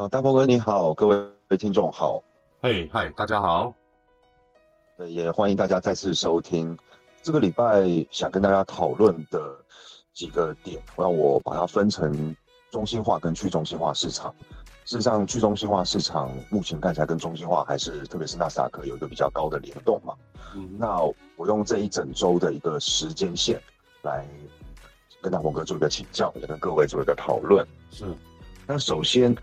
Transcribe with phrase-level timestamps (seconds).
[0.00, 2.22] 呃，大鹏哥你好，各位听众好，
[2.62, 3.74] 嘿嗨，大家好，
[4.96, 6.74] 对，也欢迎大家再次收听。
[7.22, 9.54] 这个礼拜想跟大家讨论的
[10.14, 12.34] 几个点，让我把它分成
[12.70, 14.34] 中心化跟去中心化市场。
[14.86, 20.14] 事实上，去中心化市场目前看起来跟中心化还是，特别是纳斯达克有一个比较高的联动嘛。
[20.54, 21.02] 嗯，那
[21.36, 23.60] 我用这一整周的一个时间线
[24.00, 24.26] 来
[25.20, 27.68] 跟大鹏哥做一个请教，也跟各位做一个讨论。
[27.90, 28.06] 是，
[28.66, 29.36] 那首先。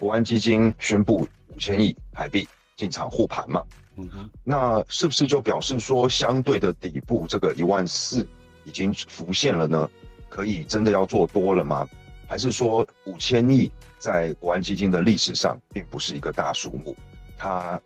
[0.00, 3.62] 国安基金宣布五千亿台币进场护盘嘛？
[3.96, 8.26] 嗯哼，那是不是就表示说相对的底部这个一万四
[8.64, 9.90] 已经浮现了呢？
[10.30, 11.86] 可以真的要做多了吗？
[12.26, 16.96] 还是说五千亿在国安基金的历史上并不是一个大数目，
[17.36, 17.78] 它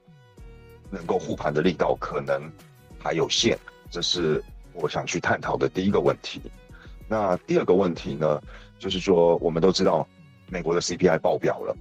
[0.91, 2.48] 能够护盘的力道可能
[3.02, 3.58] 还有限？
[3.91, 4.41] 这是
[4.72, 6.41] 我想去探讨的第一个问题。
[7.08, 8.41] 那第二个问题呢，
[8.78, 10.06] 就是说我们都知道
[10.48, 11.77] 美国的 CPI 爆表了。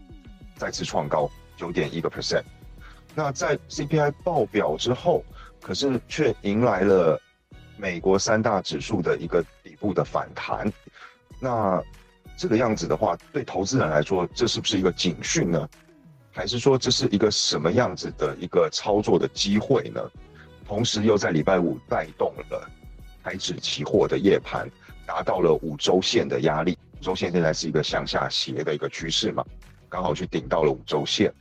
[0.63, 2.43] 再次创高九点一个 percent，
[3.13, 5.21] 那在 CPI 报表之后，
[5.61, 7.21] 可是却迎来了
[7.75, 10.71] 美国三大指数的一个底部的反弹。
[11.37, 11.83] 那
[12.37, 15.69] 这个样子的话，对投资人来说，这是不是一个警讯呢？
[16.31, 20.01] 还是说这是一个什么样子的一个操作的机会呢？
[20.65, 22.71] 同时又在礼拜五带动了
[23.21, 24.65] 台指期货的夜盘，
[25.05, 26.77] 达到了五周线的压力。
[27.01, 29.43] 五周线现在是一个向下斜的一个趋势嘛？
[29.93, 31.31] 刚好去顶到了五周线，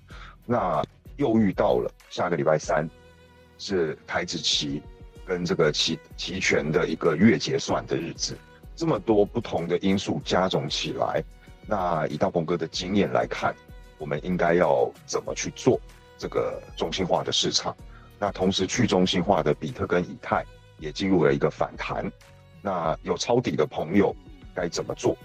[0.45, 0.85] 那
[1.17, 2.87] 又遇到了下个礼拜三，
[3.57, 4.83] 是台子期
[5.25, 8.37] 跟这个期期权的一个月结算的日子，
[8.77, 11.25] 这么多不同的因素加总起来，
[11.67, 13.55] 那以大鹏哥的经验来看，
[13.97, 15.81] 我们应该要怎么去做
[16.19, 17.75] 这个中心化的市场？
[18.19, 20.45] 那同时去中心化的比特跟以太
[20.79, 22.05] 也进入了一个反弹，
[22.61, 24.15] 那有抄底的朋友
[24.55, 25.17] 该怎么做？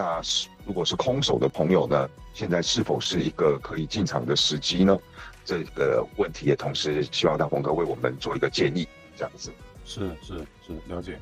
[0.00, 2.08] 那是如果是空手的朋友呢？
[2.32, 4.98] 现在是否是一个可以进场的时机呢？
[5.44, 9.52] 这个问题也同时希望大鹏哥为我们做一个建议，这样子。
[9.84, 11.18] 是是是，了解。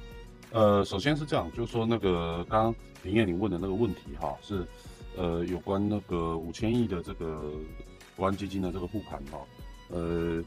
[0.53, 4.65] 呃，首先是这样，就是说那个刚刚林燕你问的那个问题哈，是
[5.17, 7.51] 呃有关那个五千亿的这个
[8.15, 9.41] 国安基金的这个护盘哈。
[9.89, 10.41] 呃，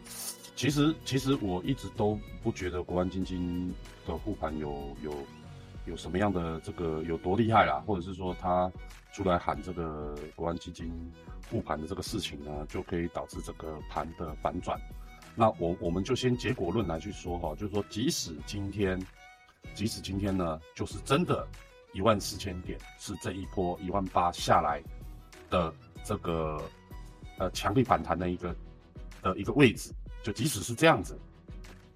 [0.56, 3.74] 其实其实我一直都不觉得国安基金
[4.08, 5.12] 的护盘有有。
[5.86, 8.72] 有什么样的这个有多厉害啦，或者是说他
[9.12, 10.92] 出来喊这个国安基金
[11.50, 14.80] 护盘的这个事情呢，就可以导致这个盘的反转。
[15.36, 19.02] 那我我们就先结果论来去说哈，就是说即使今天，
[19.74, 21.47] 即使今天呢，就是真的
[21.94, 24.81] 一万四千点是这一波一万八下来
[25.50, 26.62] 的这个
[27.38, 28.56] 呃强力反弹的一个
[29.22, 29.91] 的一个位置，
[30.22, 31.18] 就即使是这样子。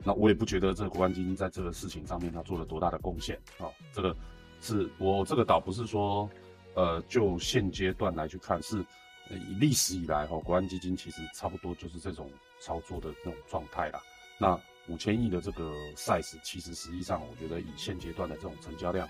[0.05, 4.16] 那我也不觉得这个国安基金在这个事情上面他做了多大的贡献啊，这个
[4.61, 6.29] 是我这个倒不是说，
[6.75, 8.85] 呃，就现阶段来去看，是
[9.31, 12.29] 以历史以来哈，国安基金其实差不多就是这种
[12.61, 13.99] 操作的那种状态啦。
[14.38, 19.09] 那五千亿的这个 size，其实实际上我觉得以现阶段的这种成交量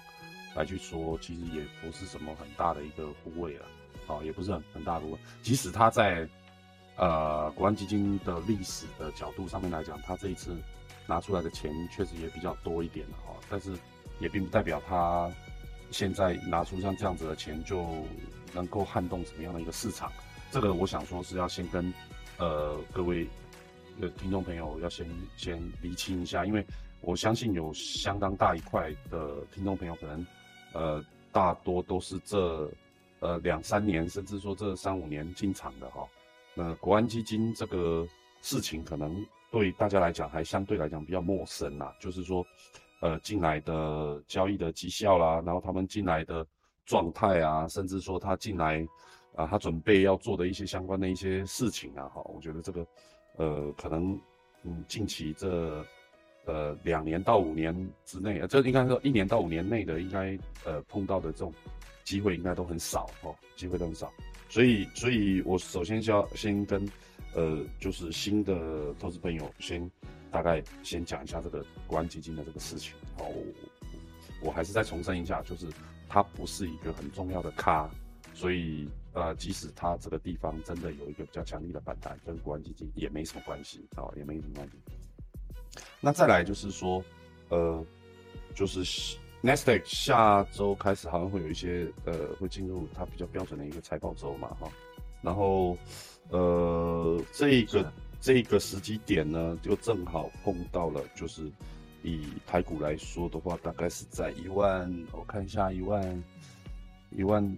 [0.55, 3.66] 来去说，其实也不是什么很大的一个部位了，
[4.07, 6.25] 啊，也不是很很大的部位，即使它在
[6.97, 10.56] 呃国安基金的历史的角度上面来讲，它这一次。
[11.07, 13.78] 拿出来的钱确实也比较多一点了哈，但是
[14.19, 15.31] 也并不代表他
[15.91, 17.85] 现在拿出像这样子的钱就
[18.55, 20.11] 能够撼动什么样的一个市场。
[20.50, 21.94] 这个我想说是要先跟
[22.39, 23.28] 呃各位
[24.01, 25.07] 的听众朋友要先
[25.38, 26.66] 先厘清一下，因为
[27.01, 30.25] 我相信有相当大一块的听众朋友可能
[30.73, 32.67] 呃大多都是这
[33.19, 36.03] 呃两三年甚至说这三五年进场的哈，
[36.55, 38.07] 那国安基金这个
[38.41, 39.25] 事情可能。
[39.51, 42.45] 对大家来讲还相对来讲比较陌生啦，就是说，
[42.99, 46.45] 呃，进来的交易的绩效啦，然后他们进来的
[46.85, 48.85] 状态啊，甚至说他进来
[49.33, 52.85] 啊，他准备要做的一些相关的一些事情啊，哈，我觉得这个，
[53.37, 54.19] 呃，可能，
[54.63, 55.81] 嗯，近期这，
[56.43, 57.73] 呃，两年到五年
[58.03, 61.53] 之内，呃，这应该说一年到五年内的，应该呃碰到的这种
[62.03, 64.11] 机会应该都很少哦，机会都很少，
[64.50, 66.87] 所以，所以我首先就要先跟。
[67.37, 69.91] 呃，就是新的投资朋友，先
[70.31, 72.93] 大概先讲一下这个国安基金的这个事情。
[73.17, 73.29] 哦，
[74.41, 75.67] 我还是再重申一下，就是
[76.08, 77.90] 它不是一个很重要的咖，
[78.34, 84.78] 所以呃，即使它这个地方真的有一个比较强力的反弹，跟国安基金也没什么关系，哦，也没什么关系。
[85.99, 87.03] 那再来就是说，
[87.49, 87.85] 呃，
[88.53, 94.68] 就是 Nasdaq 下周开始好像会有一些呃，会进入它比较标准的一个财报周嘛，哈，
[95.22, 95.78] 然后。
[96.30, 101.52] 呃，这个这个时机点呢，就正好碰到了，就是
[102.02, 106.24] 以台股来说的话，大概是在一万，我看一下一万
[107.12, 107.56] 一万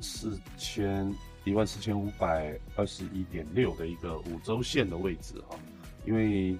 [0.00, 5.58] 四千一万四千五百二十一点六的一个五周线的位置哈，
[6.06, 6.56] 因为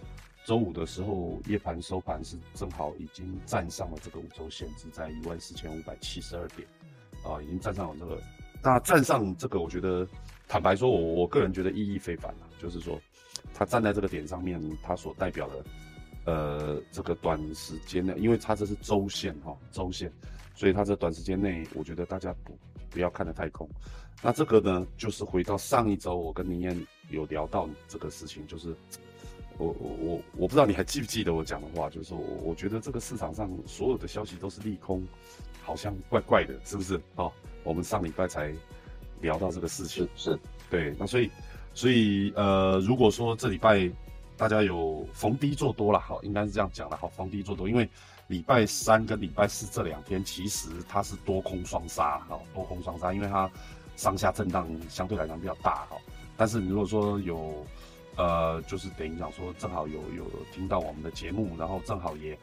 [0.47, 6.67] 周五的时候夜盘收盘是正好已经站上了这个五周线，是在一万四千五百七十二点
[7.25, 8.19] 啊，已经站上了这个。
[8.63, 10.07] 那站上这个，我觉得
[10.47, 13.01] 坦白说，我我个人觉得意义非凡啊，就是说
[13.53, 15.65] 它站在这个点上面，它所代表的。
[16.27, 20.13] 呃，这个短时间内，因为它这是周线哈，周线，
[20.57, 22.59] 所以它这短时间内，我觉得大家不
[22.91, 23.69] 不要看得太空。
[24.21, 28.75] 那这个呢，就是回到上一周，我跟林燕有聊到这个事情，就是
[29.59, 35.07] 我我我我不知道你还记不记得我讲的话，就是说我我觉得这个市场上所有的消息都是利空，
[35.63, 37.01] 好像怪怪的，是不是？
[37.17, 37.33] 哦，
[37.65, 38.53] 我们上礼拜才
[39.21, 40.39] 聊到这个事情，是，
[40.71, 41.31] 对，那所以
[41.75, 43.91] 所以呃，如果说这礼拜。
[44.39, 47.89] 大家有逢低做多了，好，应该是这样讲的，好，逢低做多，因为
[48.27, 53.51] 礼拜三跟礼拜四这两天其实它是多空双杀，好，多空双杀，因为它
[53.97, 55.97] 上下震荡相对来讲比较大，哈。
[56.37, 57.65] 但是你如果说有，
[58.17, 62.39] 呃，就是等于讲说正好有有听到我们的节目，然后正好也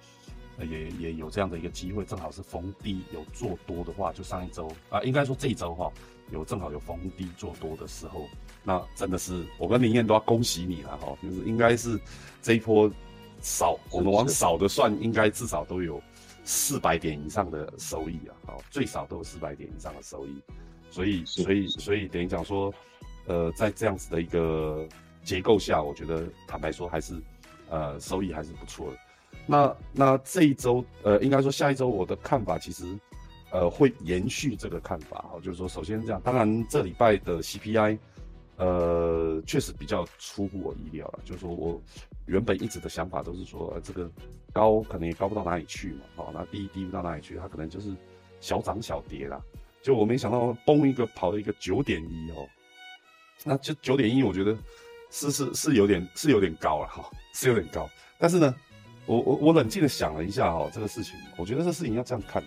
[0.59, 5.91] 也也有这样的一个机会，正好是逢低有做多的话，就上一周啊，应该说这一周哈，
[6.31, 8.27] 有正好有逢低做多的时候。
[8.63, 11.99] 那真的是我跟林燕都要恭喜你了哈，就是应该是
[12.41, 12.89] 这一波
[13.41, 16.01] 少，我们往少的算，应该至少都有
[16.45, 20.41] 四百点以上的收益啊，好，最少都有四百点以上的收益，
[20.91, 22.73] 所以所以所以等于讲说，
[23.25, 24.87] 呃，在这样子的一个
[25.23, 27.15] 结构下，我觉得坦白说还是
[27.69, 28.97] 呃收益还是不错的。
[29.45, 32.85] 那那这一周呃，应该说下一周我的看法其实
[33.51, 37.97] 呃会延续这个看法哈，就是说首先这样，当然这礼拜的 CPI。
[38.57, 41.19] 呃，确实比较出乎我意料了。
[41.25, 41.81] 就是说我
[42.27, 44.09] 原本一直的想法都是说，这个
[44.53, 47.91] 高可能也高不到哪里去嘛，好，那低低不到哪里去，它可能就是
[48.39, 49.41] 小涨小跌啦。
[49.81, 52.47] 就我没想到崩一个跑了一个九点一哦，
[53.43, 54.55] 那就九点一，我觉得
[55.13, 57.89] 是是是有点是有点高了哈，是有点高。
[58.17, 58.53] 但是呢，
[59.05, 62.43] 我我我冷静的想了一下哈，这个事情，我觉得这事情要这样看，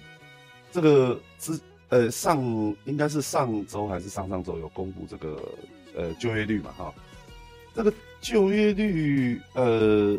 [0.71, 1.59] 这个之
[1.89, 2.39] 呃上
[2.85, 5.43] 应该是上周还是上上周有公布这个。
[5.99, 6.95] 呃，就业率嘛，哈，
[7.75, 7.91] 这个
[8.21, 10.15] 就业率，呃，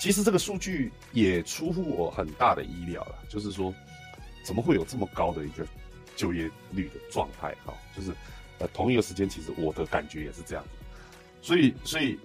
[0.00, 3.74] 其实这个数据也出乎我很大的意料了，就是说，
[4.42, 5.66] 怎么会有这么高的一个
[6.16, 8.10] 就业率的状态，哈，就是，
[8.58, 10.70] 呃，同一个时间，其实我的感觉也是这样子，
[11.40, 12.18] 所以，所以，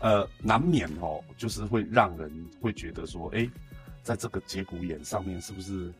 [0.00, 2.30] 呃，难免哦，就是会让人
[2.60, 3.48] 会觉得说，哎，
[4.02, 5.92] 在这个节骨眼上面，是不是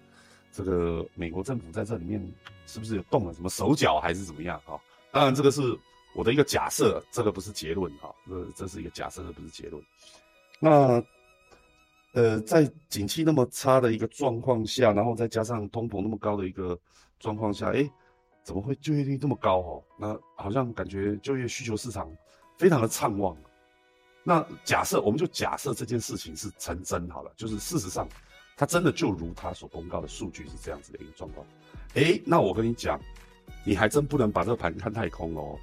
[0.52, 2.20] 这个美国政府在这里面
[2.66, 4.80] 是不是有动了什么手脚，还是怎么样，哈？
[5.10, 5.78] 当然，这个是。
[6.12, 9.80] 我的一个假设，这个不是结论哈，这这是一个假设，这不是结论。
[10.58, 11.00] 那
[12.14, 16.76] 呃，在景气那么差的一个状况下，然后再加上通膨那么高的一个
[17.20, 17.88] 状况下，哎，
[18.42, 19.84] 怎么会就业率这么高哦？
[20.00, 22.10] 那好像感觉就业需求市场
[22.60, 23.34] 非常的畅旺。
[24.22, 28.06] 那假设我们就假设这件事情是成真好了，就是事实上
[28.54, 31.46] 它真的就如它所公告的数据是这样子的一个状况。
[31.94, 33.00] 哎，那我跟你讲，
[33.64, 35.58] 你还真不能把这个盘看太空哦。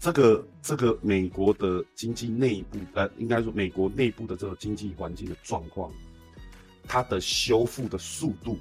[0.00, 5.92] 这个这个美国的经济内部，呃，应该说美国内部的这个经济环境的状况，
[6.88, 8.58] 它的修复的速度，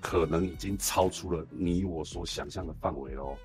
[0.00, 3.36] 可能已经超出了你我所想象的范围喽。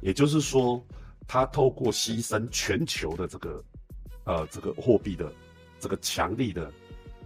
[0.00, 0.84] 也就是说，
[1.26, 3.64] 它透过牺牲全球的这个，
[4.24, 5.32] 呃，这个货币的
[5.78, 6.72] 这个强力的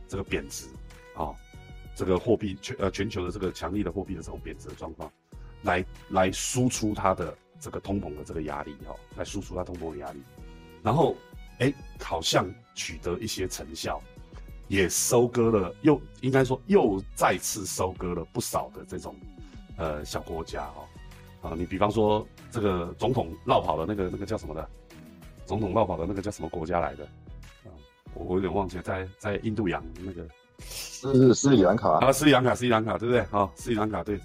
[0.07, 0.67] 这个贬值，
[1.15, 1.35] 啊，
[1.95, 5.11] 这个货币全呃全球的这个强力的货币的这种贬值的状况，
[5.63, 7.37] 来来输出它的。
[7.61, 10.23] 这个通膨的这个压力哈，来输出它通膨的压力，
[10.81, 11.17] 然后
[11.59, 14.01] 哎，好像取得一些成效，
[14.69, 19.13] 也收割了，又应该说又再次收割了不少的这种
[19.77, 20.87] 呃小国家哦
[21.41, 24.69] 啊，你比方说这个总统绕跑的那个那个叫什么的，
[25.47, 27.05] 总统绕跑的那个叫什么国家来的
[27.65, 27.71] 啊？
[28.15, 30.27] 我我有点忘记了，在在印度洋那个
[30.61, 33.51] 是斯里兰卡啊，斯里兰卡斯里兰卡对不对啊？
[33.55, 34.17] 斯里兰卡对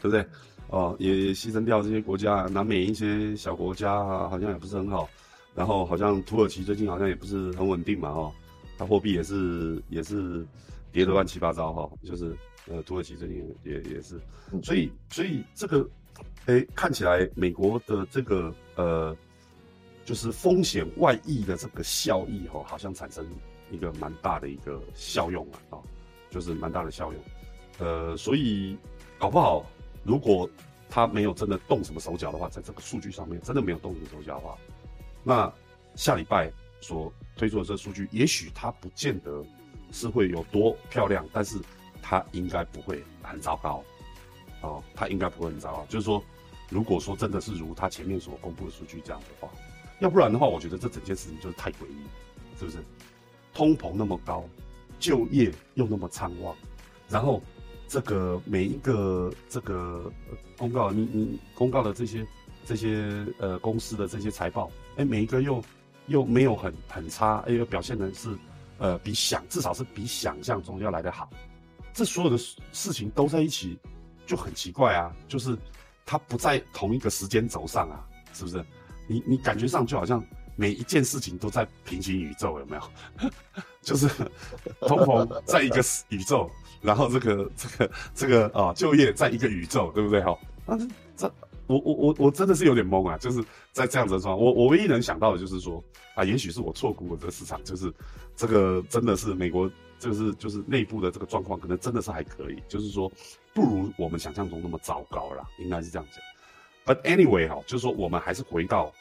[0.00, 0.26] 对不对？
[0.68, 5.08] 哦，也牺牲掉这些国家，南美一些小国家啊，好像也不是很好。
[5.54, 8.32] 然后好像土耳其最近好像也不是很稳定嘛，哈，
[8.78, 10.46] 它货币也是也是
[10.90, 12.34] 跌得乱七八糟，哈，就是
[12.70, 14.18] 呃土耳其最近也也是，
[14.62, 15.86] 所以所以这个，
[16.46, 19.16] 哎，看起来美国的这个呃，
[20.04, 23.26] 就是风险外溢的这个效益，哈，好像产生
[23.70, 25.78] 一个蛮大的一个效用啊，啊，
[26.30, 27.22] 就是蛮大的效用，
[27.78, 28.76] 呃，所以
[29.18, 29.64] 搞不好。
[30.04, 30.50] 如果
[30.90, 34.58] 他没有真的动什么手脚的话，在这个数据上面真的没有动什么手脚的话，
[35.22, 35.52] 那
[35.94, 36.50] 下礼拜
[36.80, 39.44] 所推出的这数据，也许它不见得
[39.92, 41.56] 是会有多漂亮，但是
[42.02, 43.84] 它应该不会很糟糕，
[44.62, 45.86] 哦，它应该不会很糟糕。
[45.88, 46.22] 就是说，
[46.70, 49.52] 如果说真的是如他前面所公布的数据这样的话，
[50.00, 52.78] 要不然的话，我觉得这整件事情就是太诡异，是不是？
[53.54, 54.42] 通膨那么高，
[54.98, 56.56] 就业又那么畅旺，
[57.06, 57.42] 然后
[57.86, 60.10] 这个每一个这个
[60.56, 62.26] 公告，你你公告的这些
[62.64, 65.62] 这些呃公司的这些财报，哎，每一个又
[66.06, 68.34] 又没有很很差，哎，又表现的是
[68.78, 71.28] 呃比想至少是比想象中要来得好，
[71.92, 72.38] 这所有的
[72.72, 73.78] 事情都在一起，
[74.26, 75.56] 就很奇怪啊，就是。
[76.04, 78.62] 它不在同一个时间轴上啊，是不是？
[79.06, 80.22] 你你感觉上就好像
[80.56, 82.82] 每一件事情都在平行宇宙，有没有？
[83.80, 84.08] 就是
[84.80, 86.50] 通膨在一个宇宙，
[86.82, 90.20] 然后这个这个这个啊就业在一个宇宙，对不对？
[90.22, 90.36] 哈，
[90.66, 91.32] 但是这
[91.68, 95.82] 我我我我真的是有点懵啊，就是在这样子的状况，我我唯一能想到的就是说
[96.16, 97.90] 啊，也许是我错估了这个市场，就是
[98.34, 99.70] 这个真的是美国。
[99.98, 103.08] 就是就是内部的这个状况，可能真的是还可以，就是说
[103.54, 106.94] 不如我们想象中那么糟糕了，应该是这样讲。
[106.94, 108.92] But anyway 哈，就是说我们还是回到，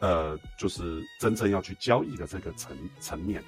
[0.00, 3.42] 呃，就是真正要去交易的这个层层面，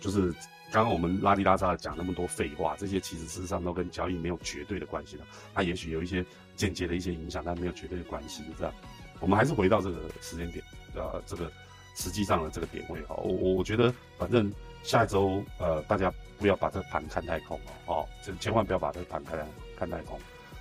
[0.00, 0.32] 就是
[0.70, 8.74] 刚刚我们拉里拉扎讲那么多废话，这些其实事实上都跟交易没有绝对的关系的，它也许有一些间接的一些影响，但没有绝对的关系，是这样。
[9.20, 10.64] 我们还是回到这个时间点，
[10.94, 11.50] 呃，这个
[11.94, 14.52] 实际上的这个点位哈，我我我觉得反正。
[14.84, 20.18] 下周，呃，大家不要把这盘看太空哦，哦，这千万不要把这盘看太空看待空。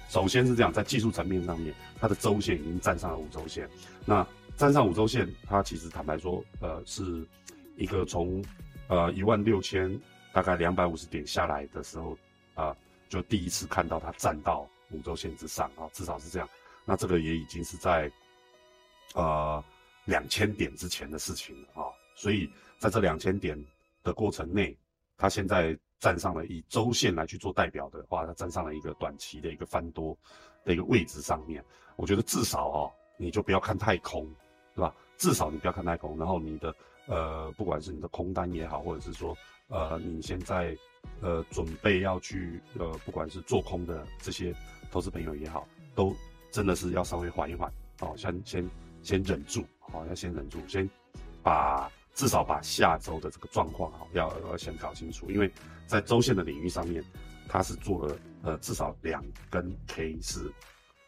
[0.10, 3.68] 首先是这样，在技术层面上面，它的周线已经站上了五周线。
[4.06, 7.28] 那站上五周线，它其实坦白说，呃，是
[7.76, 8.44] 一个从
[8.88, 10.00] 呃一万六千
[10.32, 12.18] 大概两百五十点下来的时候，
[12.54, 12.76] 啊，
[13.10, 16.48] 就第一次看到它站到五周线之上啊，至少是这样。
[16.86, 18.12] 那这个也已经是在
[19.16, 19.64] 呃
[20.06, 23.58] 两千点之前的事情了啊，所以在这两千点。
[24.04, 24.78] 的过程内，
[25.18, 30.18] 它现在站上了以周线来去做代表的话，它站上了一个短期的一个翻多
[30.64, 31.64] 的一个位置上面。
[31.96, 34.28] 我觉得至少哦，你就不要看太空，
[34.76, 34.94] 对吧？
[35.18, 36.18] 至少你不要看太空。
[36.18, 36.76] 然后你的
[37.08, 39.36] 呃，不管是你的空单也好，或者是说
[39.70, 40.78] 呃，你现在
[41.22, 44.54] 呃准备要去呃，不管是做空的这些
[44.92, 46.16] 投资朋友也好，都
[46.52, 48.70] 真的是要稍微缓一缓哦，先先
[49.02, 50.88] 先忍住，好，要先忍住，先
[51.42, 51.92] 把。
[52.18, 55.54] 至少把下周的这个状况哈，要要先搞清楚，因为
[55.86, 57.04] 在周线的领域上面，
[57.48, 60.52] 它是做了呃至少两根 K 是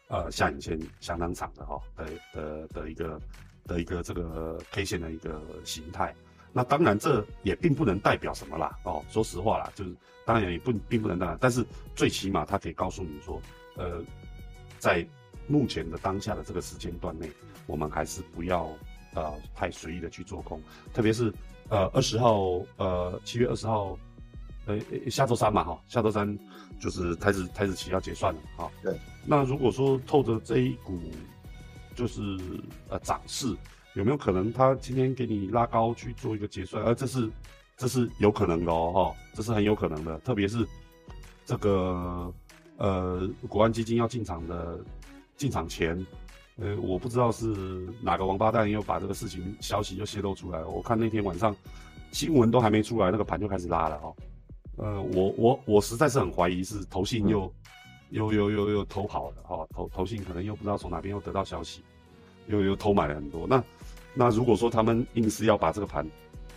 [0.06, 3.20] 呃下影线相当长的哈的的的一个
[3.64, 6.14] 的一个这个 K 线的一个形态。
[6.52, 9.92] 那当然这也并不能代表什么啦哦，说实话啦，就是
[10.24, 13.42] 当然也不并不能代表，但是最起码它可以告诉你说，
[13.76, 14.00] 呃，
[14.78, 15.04] 在
[15.48, 17.28] 目前的当下的这个时间段内，
[17.66, 18.70] 我们还是不要。
[19.14, 20.62] 呃，太随意的去做空，
[20.94, 21.32] 特别是
[21.68, 23.98] 呃二十号，呃七月二十号，
[24.66, 24.78] 呃
[25.10, 26.38] 下周三嘛哈，下周三
[26.80, 28.70] 就是台子台子期要结算了哈。
[28.82, 28.96] 对。
[29.26, 31.00] 那如果说透着这一股
[31.94, 32.20] 就是
[32.88, 33.52] 呃涨势，
[33.94, 36.84] 有没有可能他今天给你拉高去做一个结算？
[36.84, 37.28] 呃，这是
[37.76, 40.64] 这是有可能的哦哈，这是很有可能的，特别是
[41.44, 42.32] 这个
[42.76, 44.78] 呃国安基金要进场的
[45.36, 46.06] 进场前。
[46.60, 47.46] 呃，我不知道是
[48.02, 50.62] 哪个王八蛋又把这个事情消息又泄露出来。
[50.62, 51.56] 我看那天晚上
[52.12, 54.14] 新闻都还没出来，那个盘就开始拉了哦。
[54.76, 57.50] 呃，我我我实在是很怀疑是投信又
[58.10, 61.82] 又又又又偷跑了哈，投投信可能又不知道从哪边又得到消息，
[62.46, 63.46] 又又偷买了很多。
[63.46, 63.64] 那
[64.12, 66.06] 那如果说他们硬是要把这个盘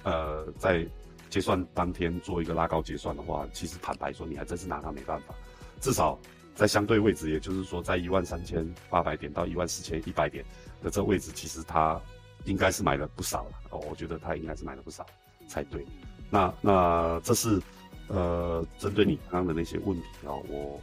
[0.04, 0.86] 呃在
[1.30, 5.34] 结算当天做一个拉高结算的话，其实坦白说你还真是拿他没办法，
[5.80, 6.20] 至少。
[6.56, 10.46] 在相对位置，也就是说，在一万三千八百点到一万四千一百点
[10.84, 12.00] 的这位置，其实它
[12.46, 13.84] 应该是买了不少了哦。
[13.90, 15.06] 我觉得它应该是买了不少
[15.48, 15.86] 才对。
[16.30, 17.62] 那那这是
[18.08, 20.80] 呃针对你刚刚的那些问题啊，我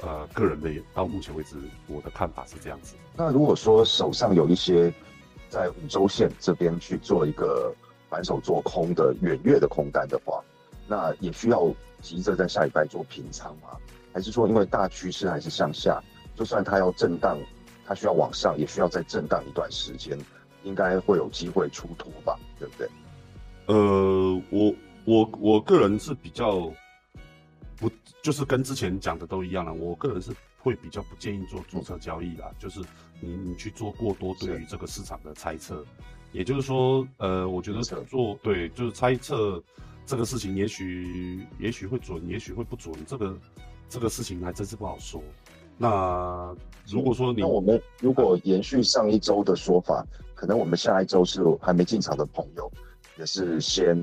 [0.00, 2.94] 呃个人的到目前为止我的看法是这样子。
[3.16, 4.92] 那如果说手上有一些
[5.50, 7.74] 在五周线这边去做一个
[8.08, 10.42] 反手做空的远月的空单的话，
[10.86, 13.76] 那也需要急着在下礼拜做平仓吗？
[14.12, 16.02] 还是说，因为大趋势还是向下，
[16.36, 17.38] 就算它要震荡，
[17.86, 20.18] 它需要往上，也需要再震荡一段时间，
[20.64, 22.88] 应该会有机会出脱吧，对不对？
[23.66, 26.70] 呃，我我我个人是比较
[27.76, 27.90] 不，
[28.22, 29.72] 就是跟之前讲的都一样了。
[29.72, 32.80] 我个人是会比较不建议做注册交易啦，就是
[33.20, 35.82] 你你去做过多对于这个市场的猜测，
[36.32, 39.62] 也就是说，呃，我觉得做对就是猜测
[40.04, 43.34] 这个事情，也许也许会准，也许会不准，这个。
[43.92, 45.22] 这个事情还真是不好说。
[45.76, 46.56] 那
[46.86, 50.02] 如果说你，那我们如果延续上一周的说法，
[50.34, 52.70] 可能我们下一周是还没进场的朋友，
[53.18, 53.94] 也是先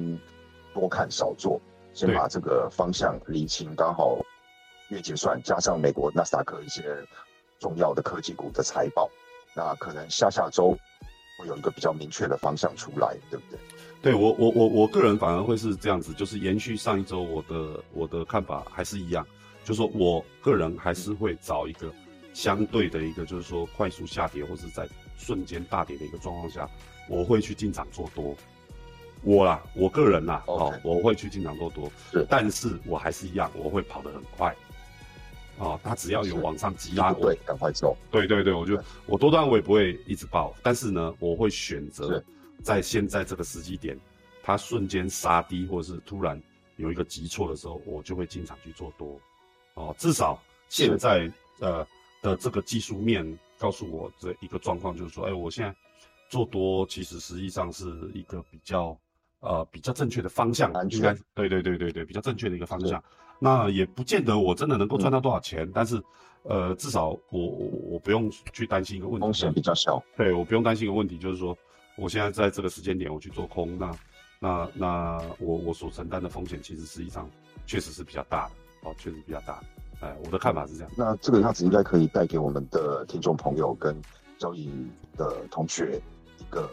[0.75, 1.59] 多看少做，
[1.91, 3.73] 先把这个方向理清。
[3.75, 4.19] 刚好
[4.89, 6.83] 月结算加上美国纳斯达克一些
[7.59, 9.09] 重要的科技股的财报，
[9.55, 10.77] 那可能下下周
[11.39, 13.59] 会有一个比较明确的方向出来，对不对？
[14.01, 19.25] 对我我我我个人反而会是这样子，就是延续上一周我的我的看法还是一样，
[19.69, 21.93] 就是说我个人还是会找一个
[22.33, 26.67] 相对的一个，就是说快速下跌或者在瞬间大跌的一个状况下，
[27.07, 28.35] 我会去进场做多。
[29.21, 34.55] 我啦，我个人啦，哦，我会去进场做多，是，但是我还是一样，我会跑得很快。
[35.59, 37.95] 哦，它只要有往上急拉，对，赶快走。
[38.09, 42.23] 对对对，我就我多单我也不会一直报，但是呢，我会选择
[42.63, 43.95] 在现在这个时机点，
[44.41, 46.41] 它瞬间杀低或者是突然
[46.77, 49.19] 有一个急挫的时候，我就会进场去做多。
[49.79, 51.87] 哦，至少现在呃
[52.21, 53.25] 的这个技术面
[53.57, 55.73] 告诉我这一个状况，就是说，哎，我现在
[56.29, 58.95] 做多其实实际上是一个比较
[59.39, 63.01] 呃比较正确的方向，应该对对对对对，比较正确的一个方向。
[63.39, 66.03] 那也不见得我真的能够赚到多少钱，但是，
[66.43, 70.03] 呃，至少我我我不用去担心一个问题，风险比较小。
[70.17, 71.57] 对，我不用担心一个问题，就是说，
[71.95, 73.97] 我现在在这个时间点我去做空，那
[74.39, 77.29] 那那我我所承担的风险其实实际上
[77.65, 78.51] 确实是比较大的，
[78.83, 79.61] 哦，确实比较大。
[80.01, 80.91] 哎，我的看法是这样。
[80.97, 83.95] 那这个样子应该可以带给我们的听众朋友跟
[84.37, 84.71] 交易
[85.17, 86.01] 的同学
[86.37, 86.69] 一个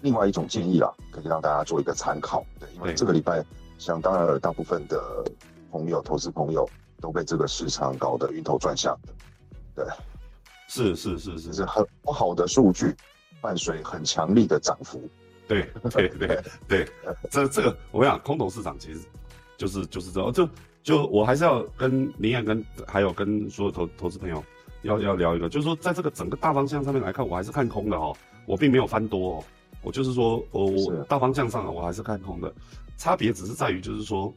[0.00, 2.44] 另外一种建议啦，可以让大家做一个参考。
[2.58, 3.44] 对，因为这个礼拜
[3.78, 5.24] 想当然大部分的。
[5.72, 6.68] 朋友、投资朋友
[7.00, 9.14] 都被这个市场搞得晕头转向的，
[9.74, 9.86] 对，
[10.68, 12.94] 是是是是，是很不好的数据，
[13.40, 15.00] 伴随很强力的涨幅，
[15.48, 16.88] 对对对对，
[17.30, 19.00] 这这个我跟你讲，空头市场其实
[19.56, 20.46] 就是就是这样，就
[20.82, 24.44] 就我还是要跟林燕跟还有跟所有投投资朋友
[24.82, 29.44] 要要聊一个，就是说在这个整个大方向上面来看，我还是看空的哦，我并没有翻多哦，
[29.82, 32.52] 我就是说我我大方向上我还是看空的，
[32.96, 34.32] 差别只是在于就是说。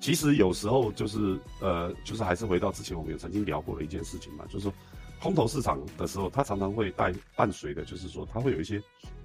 [0.00, 4.72] 其实有时候就是呃，就是还是回到之前我们有曾经聊过的一件事情嘛，就是说
[5.20, 8.82] 空头市场的时候，它常常会带伴随的，就是说它会有一些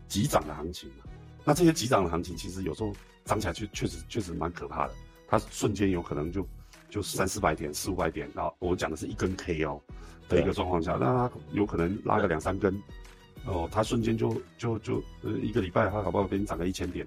[0.07, 0.97] 急涨的行情嘛。
[1.43, 2.93] 那这些急涨的行情，其实有时候
[3.25, 4.93] 涨起来确确实确实蛮可怕的，
[5.27, 6.45] 它瞬间有可能就
[6.89, 9.81] 就三四百点、四五百点，然后我讲的是一根 K 哦
[10.29, 12.81] 的一个状况下，那它有可能拉个两三根，
[13.45, 17.05] 哦，它瞬间就就就呃一个礼拜它搞不好给你涨个一千点，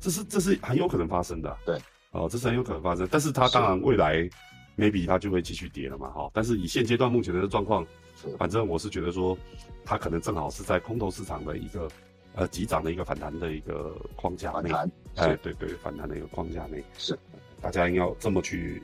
[0.00, 1.56] 这是这是很有可能发生的。
[1.64, 1.78] 对。
[2.12, 4.28] 哦，这是很有可能发生，但是它当然未来
[4.76, 6.28] maybe 它就会继续跌了嘛，哈。
[6.34, 7.86] 但是以现阶段目前的状况，
[8.36, 9.38] 反正我是觉得说，
[9.84, 11.88] 它可能正好是在空头市场的一个
[12.34, 14.72] 呃急涨的一个反弹的一个框架内，
[15.14, 17.16] 哎，对对，反弹的一个框架内是，
[17.60, 18.82] 大家应该要这么去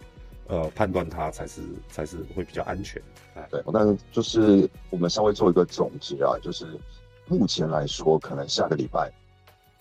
[0.48, 3.02] 呃判断它才是才是会比较安全。
[3.34, 6.78] 哎，对，那就是我们稍微做一个总结啊，就是
[7.26, 9.12] 目前来说，可能下个礼拜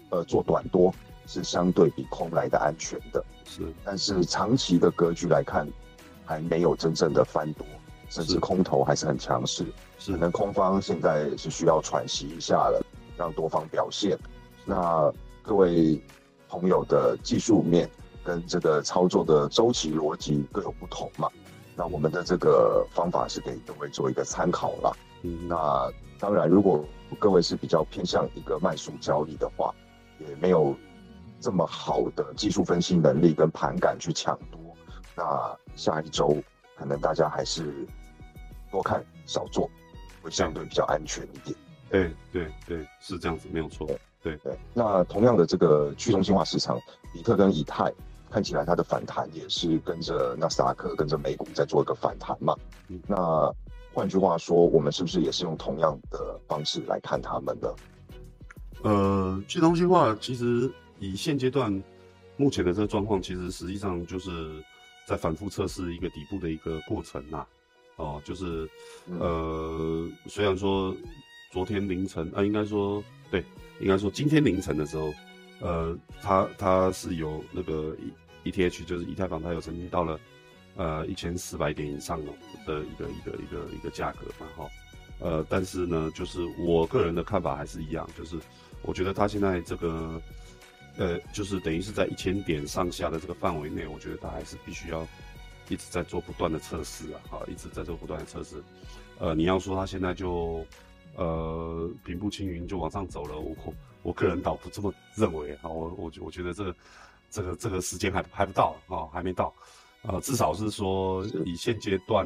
[0.10, 0.93] 呃做短多。
[1.28, 5.67] 是相对比空来的安全的，是，但是长期的格局来看，
[6.23, 7.65] 还没有真正的翻多，
[8.12, 9.65] 甚至空头还是很强势，
[9.97, 12.80] 是，可能空方现在是需要喘息一下了，
[13.17, 14.15] 让多方表现。
[14.65, 15.99] 那各位
[16.47, 17.89] 朋友的技术面
[18.26, 21.30] 跟这个操作的周期逻辑各有不同嘛？
[21.76, 24.98] 那我们的这个方法是给各位做一个参考了。
[25.22, 26.84] 嗯，那当然，如果
[27.20, 29.74] 各位是比较偏向一个慢速交易的话，
[30.20, 30.76] 也没有。
[31.42, 34.60] 这么好的技术分析能力跟盘感去抢多，
[35.16, 36.36] 那下一周
[36.76, 37.86] 可能大家还是
[38.72, 39.70] 多看少做，
[40.24, 41.56] 会相对比较安全一点。
[41.92, 43.86] 对对对，是这样子，没有错。
[44.24, 44.58] 对对。
[44.74, 46.82] 那同样的这个去中心化市场，
[47.14, 47.94] 比特跟以太
[48.36, 52.54] 看起来它的反弹也是跟着纳斯达克、跟着美股在做一个反弹嘛。
[53.08, 53.50] 那
[53.93, 57.74] 换句话说，我们是不是也是用同样的方式来看他们的？
[58.84, 60.69] 呃，去中心化其实。
[60.98, 61.84] 以现阶段
[62.38, 64.63] 目前的这个状况，其实实际上就是
[65.06, 67.45] 在反复测试一个底部的一个过程呐。
[67.98, 68.67] 哦，就是
[69.19, 70.95] 呃，虽然说
[71.52, 73.43] 昨天凌晨啊，应该说对，
[73.80, 75.13] 应该说今天凌晨的时候，
[75.60, 77.93] 呃，它它是有那个
[78.46, 80.20] E T H，就是以太坊，它有曾经到了
[80.78, 82.32] 呃一千四百点以上的
[82.66, 84.70] 的一个一个一个一个价格嘛，哈。
[85.20, 88.38] 呃，但是呢，就是我个人的看法还是一样，就是
[88.82, 90.22] 我觉得它现在这个。
[90.98, 95.06] 呃，就是等于是在一千点上下的这个范围内，我觉得它还是必须要
[95.68, 98.64] 一直在做不断的测试啊，哈，一直在做不断的测试。
[99.20, 100.66] 呃，你要说它现在就
[101.18, 103.54] 呃平步青云就往上走了，我
[104.04, 106.74] 我个人倒不这么认为啊，我我我觉得这个
[107.36, 109.54] 这个这个时间还还不到啊，还没到，
[110.04, 112.26] 呃，至少是说以现阶段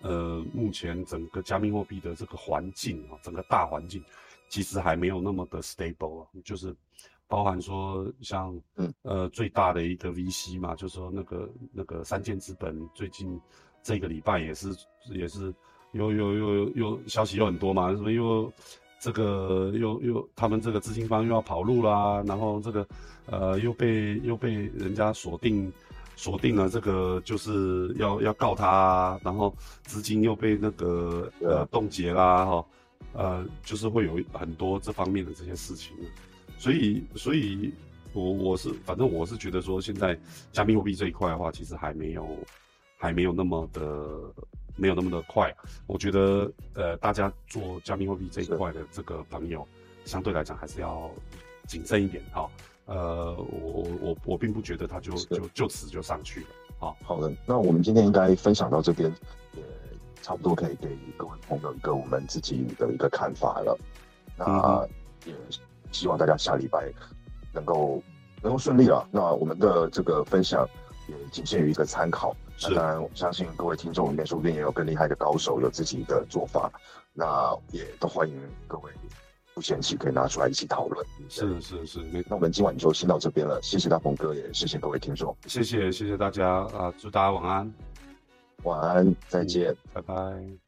[0.00, 4.02] 呃目前整个加密货币的这个环境啊，整个大环境
[4.48, 6.74] 其实还没有那么的 stable 啊，就是。
[7.30, 13.40] 包含说像，嗯呃最大的一个 VC 嘛，就是说那个那个三箭资本最近
[13.84, 14.76] 这个礼拜也是
[15.14, 15.54] 也是
[15.92, 18.52] 有有有有消息又很多嘛，什么又
[19.00, 22.86] 这个又又他们这个资金方又要跑路啦，然后这个
[23.24, 25.72] 呃又被又被人家锁定
[26.16, 32.66] 锁定了，这个就是要要告他，然后资金又被那个呃冻结啦哈，
[33.14, 35.96] 呃就是会有很多这方面的这些事情，
[36.58, 37.72] 所以所以
[38.12, 40.14] 我我是反正我是觉得说现在
[40.52, 42.36] 加密货币这一块的话，其实还没有
[42.98, 43.82] 还没有那么的。
[44.80, 45.54] 没有那么的快，
[45.86, 49.68] 我觉得，呃，大家做加密货币这一块的这个朋友，
[50.06, 51.10] 相对来讲还是要
[51.68, 52.48] 谨慎一点哈。
[52.86, 56.46] 呃，我我我并不觉得它就就就此就上去了。
[56.78, 59.12] 好，好的，那我们今天应该分享到这边，
[59.52, 59.62] 也
[60.22, 60.88] 差不多可以给
[61.18, 63.78] 各位朋友一个我们自己的一个看法了。
[64.34, 64.88] 那
[65.26, 65.34] 也
[65.92, 66.90] 希望大家下礼拜
[67.52, 68.02] 能够
[68.42, 69.06] 能够顺利了。
[69.12, 70.66] 那我们的这个分享
[71.06, 72.34] 也仅限于一个参考。
[72.62, 76.70] 那当然，我相信各位听众里面说不定也有更厉害的高手，有自己的做法，
[77.12, 78.90] 那也都欢迎各位
[79.54, 81.06] 不嫌弃，可以拿出来一起讨论。
[81.28, 87.74] 是是是，那我们今晚就先到这边了，谢谢大鹏哥，也谢谢各位听众，谢谢谢谢大家啊，祝大家晚安，
[88.64, 90.60] 晚安，再见，拜拜。